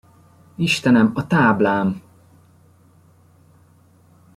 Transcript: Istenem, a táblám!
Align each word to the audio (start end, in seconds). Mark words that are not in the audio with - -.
Istenem, 0.57 1.11
a 1.15 1.27
táblám! 1.27 2.01